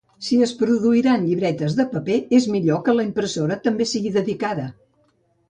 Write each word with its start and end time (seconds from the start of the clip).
Si 0.27 0.37
es 0.43 0.51
produiran 0.61 1.27
llibretes 1.27 1.75
de 1.81 1.85
paper, 1.91 2.15
és 2.39 2.49
millor 2.55 2.81
que 2.89 2.97
la 3.01 3.07
impressora 3.09 3.59
també 3.69 3.89
sigui 3.93 4.17
dedicada. 4.19 4.69